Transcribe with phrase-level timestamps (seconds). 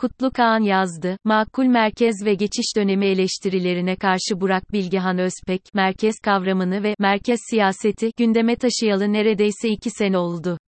[0.00, 6.82] Kutlu Kağan yazdı, makul merkez ve geçiş dönemi eleştirilerine karşı Burak Bilgehan Özpek, merkez kavramını
[6.82, 10.58] ve merkez siyaseti gündeme taşıyalı neredeyse iki sene oldu.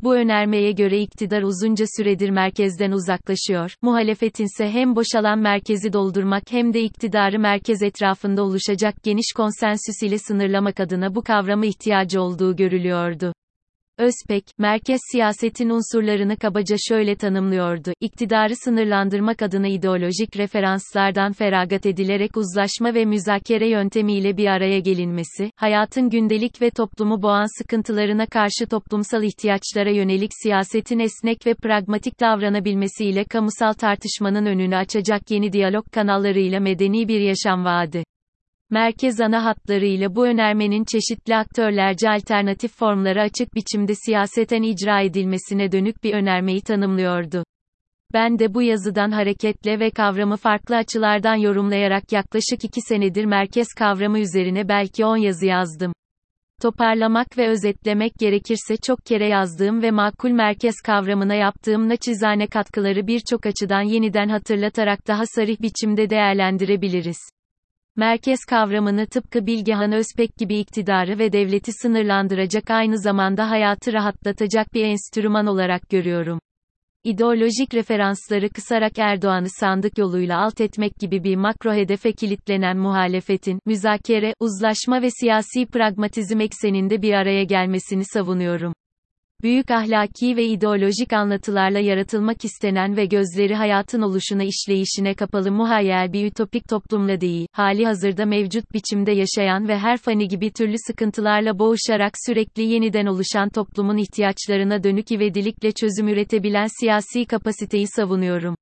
[0.00, 6.82] Bu önermeye göre iktidar uzunca süredir merkezden uzaklaşıyor, muhalefetinse hem boşalan merkezi doldurmak hem de
[6.82, 13.32] iktidarı merkez etrafında oluşacak geniş konsensüs ile sınırlamak adına bu kavramı ihtiyacı olduğu görülüyordu.
[13.98, 17.92] Özpek, merkez siyasetin unsurlarını kabaca şöyle tanımlıyordu.
[18.00, 26.10] İktidarı sınırlandırmak adına ideolojik referanslardan feragat edilerek uzlaşma ve müzakere yöntemiyle bir araya gelinmesi, hayatın
[26.10, 33.72] gündelik ve toplumu boğan sıkıntılarına karşı toplumsal ihtiyaçlara yönelik siyasetin esnek ve pragmatik davranabilmesiyle kamusal
[33.72, 38.04] tartışmanın önünü açacak yeni diyalog kanallarıyla medeni bir yaşam vaadi.
[38.70, 46.04] Merkez ana hatlarıyla bu önermenin çeşitli aktörlerce alternatif formlara açık biçimde siyaseten icra edilmesine dönük
[46.04, 47.44] bir önermeyi tanımlıyordu.
[48.12, 54.18] Ben de bu yazıdan hareketle ve kavramı farklı açılardan yorumlayarak yaklaşık iki senedir merkez kavramı
[54.18, 55.92] üzerine belki 10 yazı yazdım.
[56.62, 63.46] Toparlamak ve özetlemek gerekirse çok kere yazdığım ve makul merkez kavramına yaptığım naçizane katkıları birçok
[63.46, 67.35] açıdan yeniden hatırlatarak daha sarih biçimde değerlendirebiliriz.
[67.98, 74.84] Merkez kavramını tıpkı Bilgehan Özpek gibi iktidarı ve devleti sınırlandıracak aynı zamanda hayatı rahatlatacak bir
[74.84, 76.38] enstrüman olarak görüyorum.
[77.04, 84.34] İdeolojik referansları kısarak Erdoğan'ı sandık yoluyla alt etmek gibi bir makro hedefe kilitlenen muhalefetin, müzakere,
[84.40, 88.72] uzlaşma ve siyasi pragmatizm ekseninde bir araya gelmesini savunuyorum
[89.42, 96.26] büyük ahlaki ve ideolojik anlatılarla yaratılmak istenen ve gözleri hayatın oluşuna işleyişine kapalı muhayyel bir
[96.26, 102.12] ütopik toplumla değil, hali hazırda mevcut biçimde yaşayan ve her fani gibi türlü sıkıntılarla boğuşarak
[102.26, 108.56] sürekli yeniden oluşan toplumun ihtiyaçlarına dönük ivedilikle çözüm üretebilen siyasi kapasiteyi savunuyorum.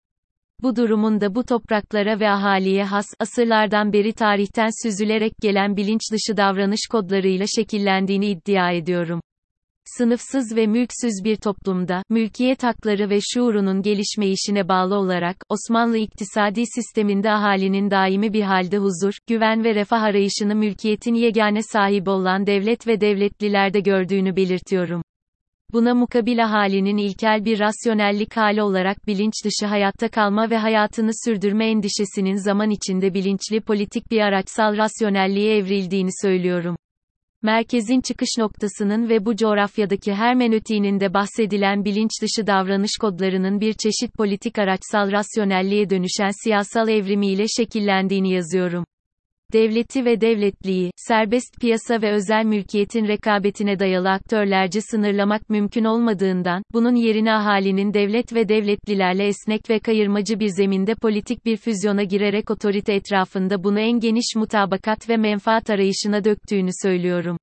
[0.63, 6.37] Bu durumun da bu topraklara ve ahaliye has, asırlardan beri tarihten süzülerek gelen bilinç dışı
[6.37, 9.21] davranış kodlarıyla şekillendiğini iddia ediyorum.
[9.87, 17.31] Sınıfsız ve mülksüz bir toplumda, mülkiyet hakları ve şuurunun gelişmeyişine bağlı olarak, Osmanlı iktisadi sisteminde
[17.31, 23.01] ahalinin daimi bir halde huzur, güven ve refah arayışını mülkiyetin yegane sahibi olan devlet ve
[23.01, 25.03] devletlilerde gördüğünü belirtiyorum.
[25.73, 31.71] Buna mukabil ahalinin ilkel bir rasyonellik hali olarak bilinç dışı hayatta kalma ve hayatını sürdürme
[31.71, 36.77] endişesinin zaman içinde bilinçli politik bir araçsal rasyonelliğe evrildiğini söylüyorum
[37.45, 44.15] merkezin çıkış noktasının ve bu coğrafyadaki hermenötiğinin de bahsedilen bilinç dışı davranış kodlarının bir çeşit
[44.15, 48.85] politik araçsal rasyonelliğe dönüşen siyasal evrimiyle şekillendiğini yazıyorum.
[49.53, 56.95] Devleti ve devletliği, serbest piyasa ve özel mülkiyetin rekabetine dayalı aktörlerce sınırlamak mümkün olmadığından, bunun
[56.95, 62.95] yerine ahalinin devlet ve devletlilerle esnek ve kayırmacı bir zeminde politik bir füzyona girerek otorite
[62.95, 67.37] etrafında bunu en geniş mutabakat ve menfaat arayışına döktüğünü söylüyorum.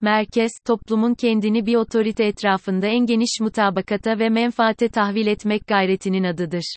[0.00, 6.74] Merkez, toplumun kendini bir otorite etrafında en geniş mutabakata ve menfaate tahvil etmek gayretinin adıdır.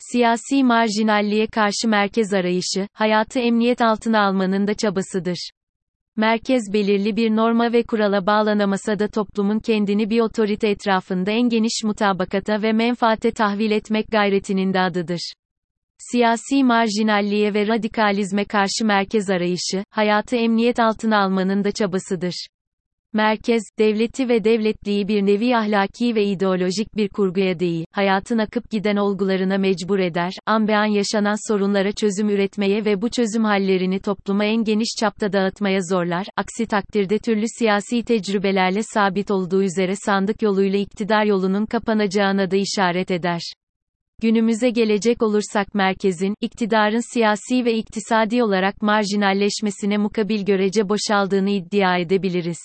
[0.00, 5.50] Siyasi marjinalliğe karşı merkez arayışı, hayatı emniyet altına almanın da çabasıdır.
[6.16, 11.84] Merkez belirli bir norma ve kurala bağlanamasa da toplumun kendini bir otorite etrafında en geniş
[11.84, 15.32] mutabakata ve menfaate tahvil etmek gayretinin de adıdır.
[15.98, 22.46] Siyasi marjinalliğe ve radikalizme karşı merkez arayışı, hayatı emniyet altına almanın da çabasıdır.
[23.12, 28.96] Merkez, devleti ve devletliği bir nevi ahlaki ve ideolojik bir kurguya değil, hayatın akıp giden
[28.96, 34.44] olgularına mecbur eder, an be an yaşanan sorunlara çözüm üretmeye ve bu çözüm hallerini topluma
[34.44, 40.78] en geniş çapta dağıtmaya zorlar, aksi takdirde türlü siyasi tecrübelerle sabit olduğu üzere sandık yoluyla
[40.78, 43.40] iktidar yolunun kapanacağına da işaret eder.
[44.22, 52.58] Günümüze gelecek olursak merkezin, iktidarın siyasi ve iktisadi olarak marjinalleşmesine mukabil görece boşaldığını iddia edebiliriz.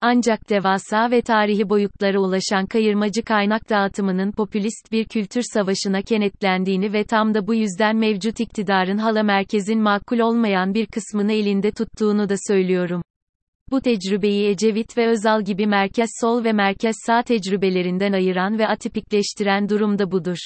[0.00, 7.04] Ancak devasa ve tarihi boyutlara ulaşan kayırmacı kaynak dağıtımının popülist bir kültür savaşına kenetlendiğini ve
[7.04, 12.34] tam da bu yüzden mevcut iktidarın hala merkezin makul olmayan bir kısmını elinde tuttuğunu da
[12.48, 13.02] söylüyorum.
[13.70, 19.68] Bu tecrübeyi Ecevit ve Özal gibi merkez sol ve merkez sağ tecrübelerinden ayıran ve atipikleştiren
[19.68, 20.38] durum da budur.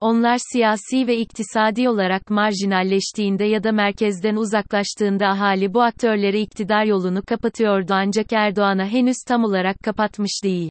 [0.00, 7.22] Onlar siyasi ve iktisadi olarak marjinalleştiğinde ya da merkezden uzaklaştığında ahali bu aktörlere iktidar yolunu
[7.22, 10.70] kapatıyordu ancak Erdoğan'a henüz tam olarak kapatmış değil.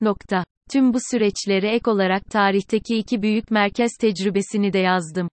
[0.00, 0.44] Nokta.
[0.70, 5.28] Tüm bu süreçlere ek olarak tarihteki iki büyük merkez tecrübesini de yazdım.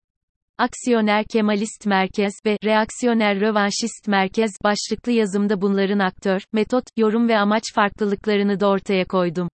[0.57, 7.63] Aksiyoner Kemalist Merkez ve Reaksiyoner Rövanşist Merkez başlıklı yazımda bunların aktör, metot, yorum ve amaç
[7.75, 9.49] farklılıklarını da ortaya koydum.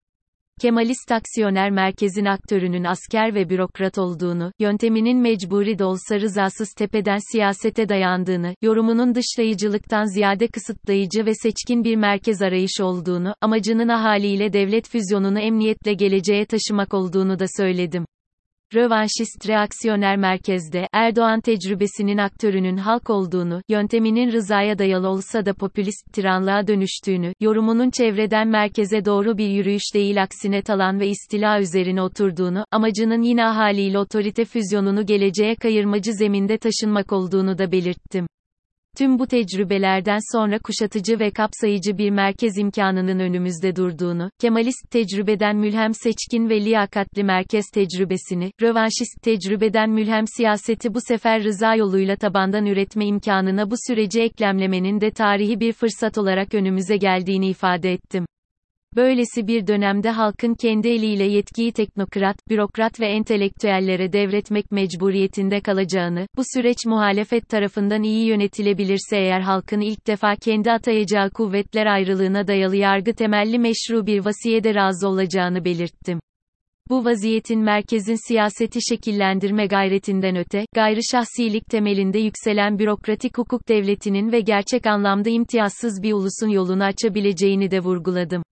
[0.63, 7.89] Kemalist aksiyoner merkezin aktörünün asker ve bürokrat olduğunu, yönteminin mecburi de olsa rızasız tepeden siyasete
[7.89, 15.39] dayandığını, yorumunun dışlayıcılıktan ziyade kısıtlayıcı ve seçkin bir merkez arayış olduğunu, amacının ahaliyle devlet füzyonunu
[15.39, 18.05] emniyetle geleceğe taşımak olduğunu da söyledim
[18.75, 26.67] rövanşist reaksiyoner merkezde, Erdoğan tecrübesinin aktörünün halk olduğunu, yönteminin rızaya dayalı olsa da popülist tiranlığa
[26.67, 33.23] dönüştüğünü, yorumunun çevreden merkeze doğru bir yürüyüş değil aksine talan ve istila üzerine oturduğunu, amacının
[33.23, 38.27] yine ahaliyle otorite füzyonunu geleceğe kayırmacı zeminde taşınmak olduğunu da belirttim.
[38.99, 45.95] Tüm bu tecrübelerden sonra kuşatıcı ve kapsayıcı bir merkez imkanının önümüzde durduğunu, Kemalist tecrübeden mülhem
[45.95, 53.07] seçkin ve liyakatli merkez tecrübesini, rövanşist tecrübeden mülhem siyaseti bu sefer rıza yoluyla tabandan üretme
[53.07, 58.27] imkanına bu süreci eklemlemenin de tarihi bir fırsat olarak önümüze geldiğini ifade ettim.
[58.97, 66.43] Böylesi bir dönemde halkın kendi eliyle yetkiyi teknokrat, bürokrat ve entelektüellere devretmek mecburiyetinde kalacağını, bu
[66.55, 73.15] süreç muhalefet tarafından iyi yönetilebilirse eğer halkın ilk defa kendi atayacağı kuvvetler ayrılığına dayalı yargı
[73.15, 76.21] temelli meşru bir vasiyede razı olacağını belirttim.
[76.91, 84.41] Bu vaziyetin merkezin siyaseti şekillendirme gayretinden öte, gayrı şahsilik temelinde yükselen bürokratik hukuk devletinin ve
[84.41, 88.43] gerçek anlamda imtiyazsız bir ulusun yolunu açabileceğini de vurguladım.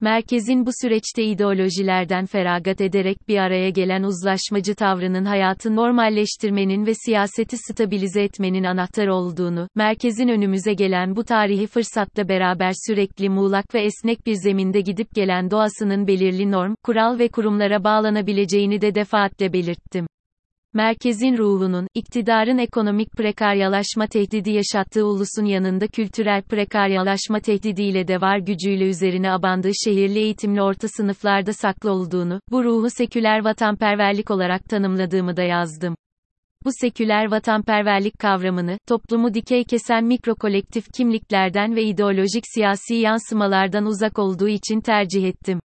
[0.00, 7.56] Merkezin bu süreçte ideolojilerden feragat ederek bir araya gelen uzlaşmacı tavrının hayatı normalleştirmenin ve siyaseti
[7.56, 14.26] stabilize etmenin anahtar olduğunu, merkezin önümüze gelen bu tarihi fırsatla beraber sürekli muğlak ve esnek
[14.26, 20.06] bir zeminde gidip gelen doğasının belirli norm, kural ve kurumlara bağlanabileceğini de defaatle belirttim
[20.74, 28.88] merkezin ruhunun, iktidarın ekonomik prekaryalaşma tehdidi yaşattığı ulusun yanında kültürel prekaryalaşma tehdidiyle de var gücüyle
[28.88, 35.42] üzerine abandığı şehirli eğitimli orta sınıflarda saklı olduğunu, bu ruhu seküler vatanperverlik olarak tanımladığımı da
[35.42, 35.96] yazdım.
[36.64, 44.48] Bu seküler vatanperverlik kavramını, toplumu dikey kesen mikrokolektif kimliklerden ve ideolojik siyasi yansımalardan uzak olduğu
[44.48, 45.60] için tercih ettim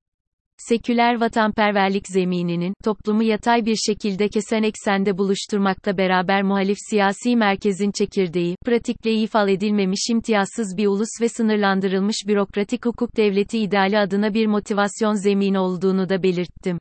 [0.57, 8.55] seküler vatanperverlik zemininin, toplumu yatay bir şekilde kesen eksende buluşturmakla beraber muhalif siyasi merkezin çekirdeği,
[8.65, 15.13] pratikle ifade edilmemiş imtiyazsız bir ulus ve sınırlandırılmış bürokratik hukuk devleti ideali adına bir motivasyon
[15.13, 16.79] zemini olduğunu da belirttim.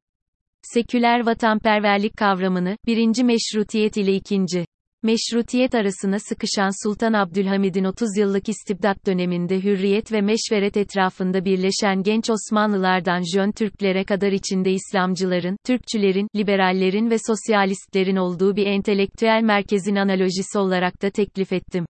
[0.62, 4.66] Seküler vatanperverlik kavramını, birinci meşrutiyet ile ikinci
[5.06, 12.30] meşrutiyet arasına sıkışan Sultan Abdülhamid'in 30 yıllık istibdat döneminde hürriyet ve meşveret etrafında birleşen genç
[12.30, 20.58] Osmanlılardan Jön Türklere kadar içinde İslamcıların, Türkçülerin, liberallerin ve sosyalistlerin olduğu bir entelektüel merkezin analojisi
[20.58, 21.86] olarak da teklif ettim.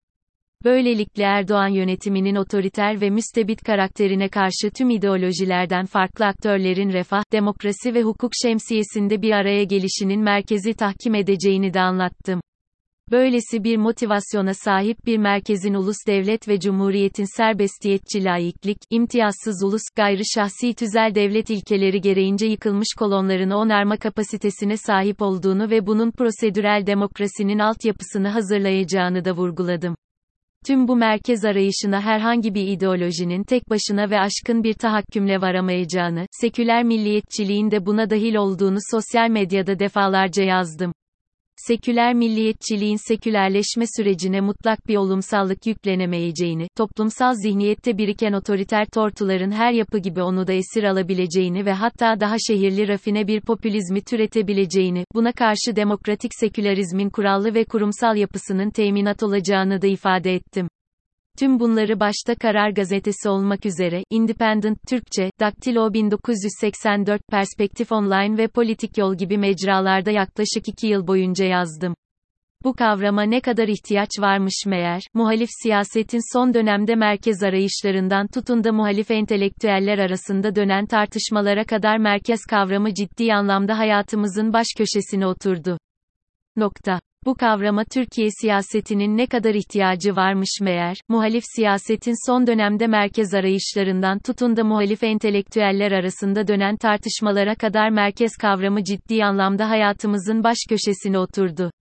[0.63, 8.03] Böylelikle Erdoğan yönetiminin otoriter ve müstebit karakterine karşı tüm ideolojilerden farklı aktörlerin refah, demokrasi ve
[8.03, 12.41] hukuk şemsiyesinde bir araya gelişinin merkezi tahkim edeceğini de anlattım.
[13.12, 20.22] Böylesi bir motivasyona sahip bir merkezin ulus devlet ve cumhuriyetin serbestiyetçi laiklik, imtiyazsız ulus, gayrı
[20.36, 27.60] şahsi tüzel devlet ilkeleri gereğince yıkılmış kolonlarını onarma kapasitesine sahip olduğunu ve bunun prosedürel demokrasinin
[27.60, 29.96] altyapısını hazırlayacağını da vurguladım.
[30.66, 36.84] Tüm bu merkez arayışına herhangi bir ideolojinin tek başına ve aşkın bir tahakkümle varamayacağını, seküler
[36.84, 40.92] milliyetçiliğin de buna dahil olduğunu sosyal medyada defalarca yazdım
[41.57, 49.98] seküler milliyetçiliğin sekülerleşme sürecine mutlak bir olumsallık yüklenemeyeceğini, toplumsal zihniyette biriken otoriter tortuların her yapı
[49.98, 55.75] gibi onu da esir alabileceğini ve hatta daha şehirli rafine bir popülizmi türetebileceğini, buna karşı
[55.75, 60.68] demokratik sekülerizmin kurallı ve kurumsal yapısının teminat olacağını da ifade ettim.
[61.39, 68.98] Tüm bunları başta Karar Gazetesi olmak üzere, Independent Türkçe, Daktilo 1984, Perspektif Online ve Politik
[68.98, 71.96] Yol gibi mecralarda yaklaşık iki yıl boyunca yazdım.
[72.63, 78.72] Bu kavrama ne kadar ihtiyaç varmış meğer, muhalif siyasetin son dönemde merkez arayışlarından tutun da
[78.72, 85.77] muhalif entelektüeller arasında dönen tartışmalara kadar merkez kavramı ciddi anlamda hayatımızın baş köşesine oturdu.
[86.56, 87.00] Nokta.
[87.25, 94.20] Bu kavrama Türkiye siyasetinin ne kadar ihtiyacı varmış meğer, muhalif siyasetin son dönemde merkez arayışlarından
[94.20, 101.20] tutun da muhalif entelektüeller arasında dönen tartışmalara kadar merkez kavramı ciddi anlamda hayatımızın baş köşesine
[101.20, 101.72] oturdu.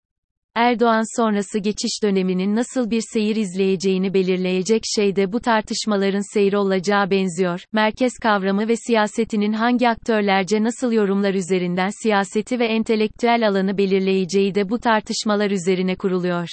[0.54, 7.10] Erdoğan sonrası geçiş döneminin nasıl bir seyir izleyeceğini belirleyecek şey de bu tartışmaların seyri olacağı
[7.10, 7.64] benziyor.
[7.72, 14.68] Merkez kavramı ve siyasetinin hangi aktörlerce nasıl yorumlar üzerinden siyaseti ve entelektüel alanı belirleyeceği de
[14.68, 16.48] bu tartışmalar üzerine kuruluyor.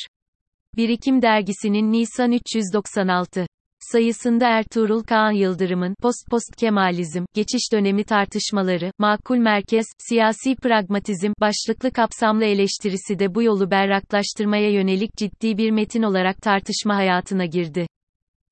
[0.78, 3.46] Birikim dergisinin Nisan 396
[3.92, 12.46] sayısında Ertuğrul Kağan Yıldırım'ın Post-Post Kemalizm, Geçiş Dönemi Tartışmaları, Makul Merkez, Siyasi Pragmatizm başlıklı kapsamlı
[12.46, 17.88] eleştirisi de bu yolu berraklaştırmaya yönelik ciddi bir metin olarak tartışma hayatına girdi.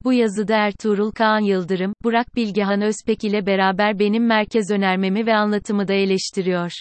[0.03, 5.87] Bu yazıda Ertuğrul Kağan Yıldırım, Burak Bilgehan Özpek ile beraber benim merkez önermemi ve anlatımı
[5.87, 6.71] da eleştiriyor.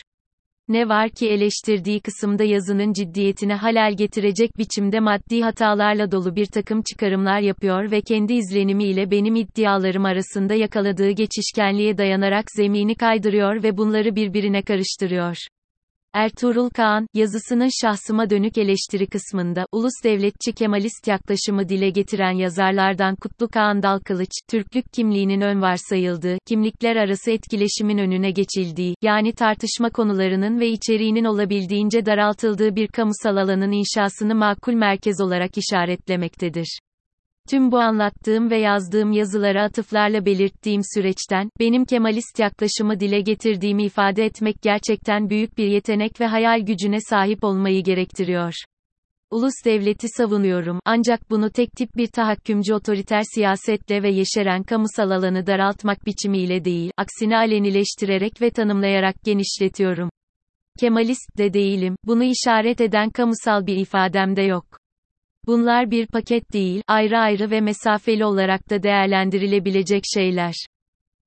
[0.69, 6.83] Ne var ki eleştirdiği kısımda yazının ciddiyetine halel getirecek biçimde maddi hatalarla dolu bir takım
[6.83, 13.77] çıkarımlar yapıyor ve kendi izlenimi ile benim iddialarım arasında yakaladığı geçişkenliğe dayanarak zemini kaydırıyor ve
[13.77, 15.37] bunları birbirine karıştırıyor.
[16.15, 23.49] Ertuğrul Kağan, yazısının şahsıma dönük eleştiri kısmında, ulus devletçi Kemalist yaklaşımı dile getiren yazarlardan Kutlu
[23.49, 30.69] Kağan Dalkılıç, Türklük kimliğinin ön varsayıldığı, kimlikler arası etkileşimin önüne geçildiği, yani tartışma konularının ve
[30.69, 36.79] içeriğinin olabildiğince daraltıldığı bir kamusal alanın inşasını makul merkez olarak işaretlemektedir.
[37.51, 44.25] Tüm bu anlattığım ve yazdığım yazılara atıflarla belirttiğim süreçten, benim Kemalist yaklaşımı dile getirdiğimi ifade
[44.25, 48.53] etmek gerçekten büyük bir yetenek ve hayal gücüne sahip olmayı gerektiriyor.
[49.31, 55.47] Ulus devleti savunuyorum, ancak bunu tek tip bir tahakkümcü otoriter siyasetle ve yeşeren kamusal alanı
[55.47, 60.11] daraltmak biçimiyle değil, aksine alenileştirerek ve tanımlayarak genişletiyorum.
[60.81, 64.88] Kemalist de değilim, bunu işaret eden kamusal bir ifadem de yok.
[65.49, 70.55] Bunlar bir paket değil, ayrı ayrı ve mesafeli olarak da değerlendirilebilecek şeyler.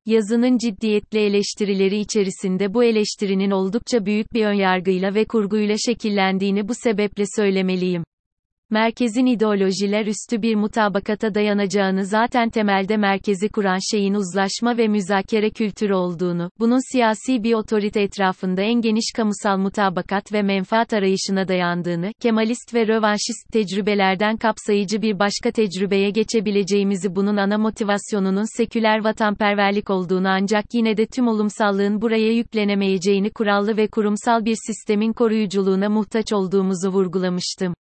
[0.05, 7.23] Yazının ciddiyetli eleştirileri içerisinde bu eleştirinin oldukça büyük bir önyargıyla ve kurguyla şekillendiğini bu sebeple
[7.35, 8.03] söylemeliyim
[8.71, 15.93] merkezin ideolojiler üstü bir mutabakata dayanacağını zaten temelde merkezi kuran şeyin uzlaşma ve müzakere kültürü
[15.93, 22.73] olduğunu, bunun siyasi bir otorite etrafında en geniş kamusal mutabakat ve menfaat arayışına dayandığını, Kemalist
[22.73, 30.65] ve rövanşist tecrübelerden kapsayıcı bir başka tecrübeye geçebileceğimizi bunun ana motivasyonunun seküler vatanperverlik olduğunu ancak
[30.73, 37.73] yine de tüm olumsallığın buraya yüklenemeyeceğini kurallı ve kurumsal bir sistemin koruyuculuğuna muhtaç olduğumuzu vurgulamıştım.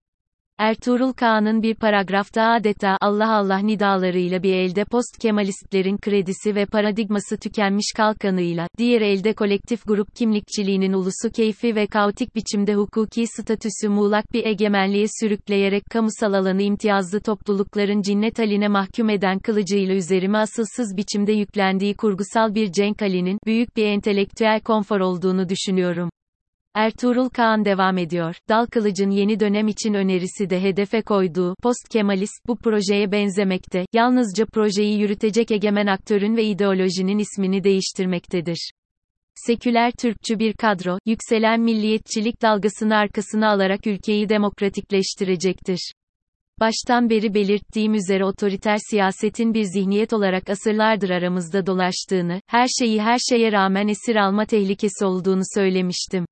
[0.61, 7.37] Ertuğrul Kağan'ın bir paragrafta adeta Allah Allah nidalarıyla bir elde post Kemalistlerin kredisi ve paradigması
[7.37, 14.33] tükenmiş kalkanıyla, diğer elde kolektif grup kimlikçiliğinin ulusu keyfi ve kaotik biçimde hukuki statüsü muğlak
[14.33, 21.33] bir egemenliğe sürükleyerek kamusal alanı imtiyazlı toplulukların cinnet haline mahkum eden kılıcıyla üzerime asılsız biçimde
[21.33, 26.11] yüklendiği kurgusal bir Cenk Ali'nin, büyük bir entelektüel konfor olduğunu düşünüyorum.
[26.75, 28.37] Ertuğrul Kağan devam ediyor.
[28.49, 33.85] Dal Kılıç'ın yeni dönem için önerisi de hedefe koyduğu post-Kemalist bu projeye benzemekte.
[33.93, 38.71] Yalnızca projeyi yürütecek egemen aktörün ve ideolojinin ismini değiştirmektedir.
[39.35, 45.93] Seküler Türkçü bir kadro, yükselen milliyetçilik dalgasını arkasına alarak ülkeyi demokratikleştirecektir.
[46.61, 53.19] Baştan beri belirttiğim üzere otoriter siyasetin bir zihniyet olarak asırlardır aramızda dolaştığını, her şeyi her
[53.31, 56.25] şeye rağmen esir alma tehlikesi olduğunu söylemiştim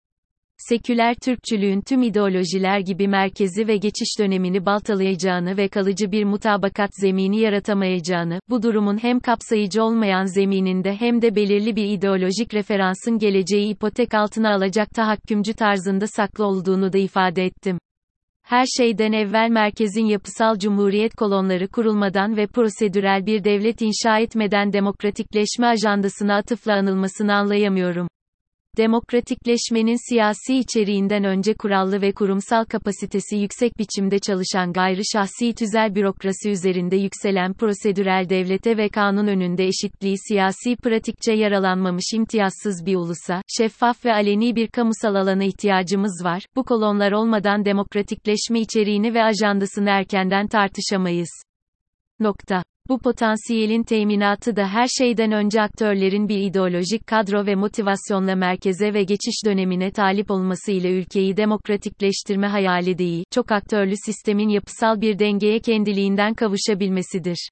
[0.58, 7.40] seküler Türkçülüğün tüm ideolojiler gibi merkezi ve geçiş dönemini baltalayacağını ve kalıcı bir mutabakat zemini
[7.40, 14.14] yaratamayacağını, bu durumun hem kapsayıcı olmayan zemininde hem de belirli bir ideolojik referansın geleceği ipotek
[14.14, 17.78] altına alacak tahakkümcü tarzında saklı olduğunu da ifade ettim.
[18.42, 25.66] Her şeyden evvel merkezin yapısal cumhuriyet kolonları kurulmadan ve prosedürel bir devlet inşa etmeden demokratikleşme
[25.66, 28.08] ajandasına atıfla anılmasını anlayamıyorum.
[28.78, 36.50] Demokratikleşmenin siyasi içeriğinden önce kurallı ve kurumsal kapasitesi yüksek biçimde çalışan gayri şahsi tüzel bürokrasi
[36.50, 44.04] üzerinde yükselen prosedürel devlete ve kanun önünde eşitliği siyasi pratikçe yaralanmamış imtiyazsız bir ulusa, şeffaf
[44.04, 46.42] ve aleni bir kamusal alana ihtiyacımız var.
[46.56, 51.30] Bu kolonlar olmadan demokratikleşme içeriğini ve ajandasını erkenden tartışamayız.
[52.20, 52.67] Nokta.
[52.88, 59.02] Bu potansiyelin teminatı da her şeyden önce aktörlerin bir ideolojik kadro ve motivasyonla merkeze ve
[59.02, 65.60] geçiş dönemine talip olması ile ülkeyi demokratikleştirme hayali değil, çok aktörlü sistemin yapısal bir dengeye
[65.60, 67.48] kendiliğinden kavuşabilmesidir.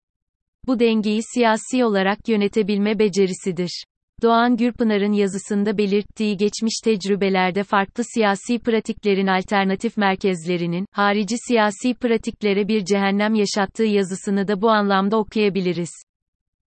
[0.67, 3.85] Bu dengeyi siyasi olarak yönetebilme becerisidir.
[4.23, 12.85] Doğan Gürpınar'ın yazısında belirttiği geçmiş tecrübelerde farklı siyasi pratiklerin alternatif merkezlerinin, harici siyasi pratiklere bir
[12.85, 15.91] cehennem yaşattığı yazısını da bu anlamda okuyabiliriz.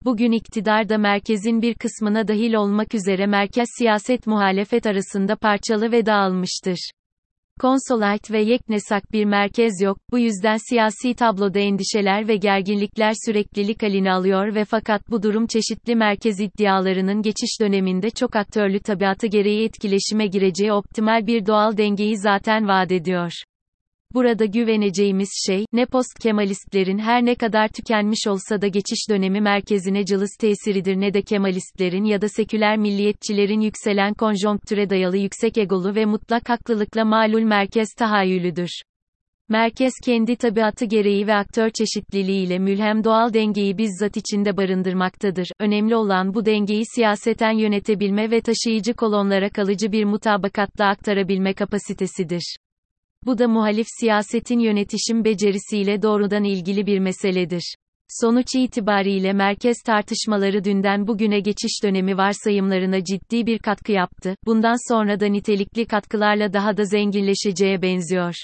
[0.06, 6.92] Bugün iktidarda merkezin bir kısmına dahil olmak üzere merkez siyaset muhalefet arasında parçalı ve dağılmıştır.
[7.60, 14.12] Konsolait ve yeknesak bir merkez yok, bu yüzden siyasi tabloda endişeler ve gerginlikler süreklilik halini
[14.12, 20.28] alıyor ve fakat bu durum çeşitli merkez iddialarının geçiş döneminde çok aktörlü tabiatı gereği etkileşime
[20.28, 23.32] gireceği optimal bir doğal dengeyi zaten vaat ediyor.
[24.14, 30.38] Burada güveneceğimiz şey, ne post-Kemalistlerin her ne kadar tükenmiş olsa da geçiş dönemi merkezine cılız
[30.40, 36.50] tesiridir ne de Kemalistlerin ya da seküler milliyetçilerin yükselen konjonktüre dayalı yüksek egolu ve mutlak
[36.50, 38.70] haklılıkla malul merkez tahayyülüdür.
[39.50, 45.48] Merkez kendi tabiatı gereği ve aktör çeşitliliğiyle mülhem doğal dengeyi bizzat içinde barındırmaktadır.
[45.60, 52.56] Önemli olan bu dengeyi siyaseten yönetebilme ve taşıyıcı kolonlara kalıcı bir mutabakatla aktarabilme kapasitesidir.
[53.26, 57.76] Bu da muhalif siyasetin yönetişim becerisiyle doğrudan ilgili bir meseledir.
[58.22, 64.36] Sonuç itibariyle merkez tartışmaları dünden bugüne geçiş dönemi varsayımlarına ciddi bir katkı yaptı.
[64.46, 68.36] Bundan sonra da nitelikli katkılarla daha da zenginleşeceğe benziyor.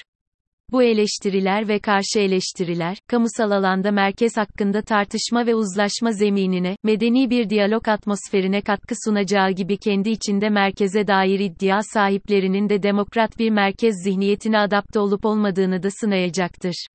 [0.71, 7.49] Bu eleştiriler ve karşı eleştiriler, kamusal alanda merkez hakkında tartışma ve uzlaşma zeminine, medeni bir
[7.49, 13.95] diyalog atmosferine katkı sunacağı gibi kendi içinde merkeze dair iddia sahiplerinin de demokrat bir merkez
[14.03, 16.87] zihniyetine adapte olup olmadığını da sınayacaktır.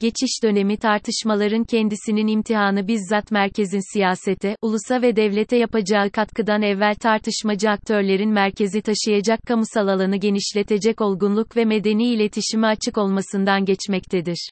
[0.00, 7.70] Geçiş dönemi tartışmaların kendisinin imtihanı bizzat merkezin siyasete, ulusa ve devlete yapacağı katkıdan evvel tartışmacı
[7.70, 14.50] aktörlerin merkezi taşıyacak kamusal alanı genişletecek olgunluk ve medeni iletişime açık olmasından geçmektedir.